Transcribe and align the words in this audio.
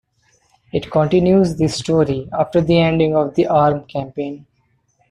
It 0.73 0.89
continues 0.89 1.57
the 1.57 1.67
story 1.67 2.27
after 2.33 2.59
the 2.59 2.79
ending 2.79 3.15
of 3.15 3.35
the 3.35 3.45
Arm 3.45 3.83
campaign. 3.85 4.47